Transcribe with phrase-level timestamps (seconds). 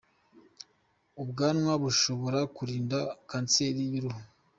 [1.21, 4.21] Ubwanwa bushobora kurinda Kanseri y’uruhu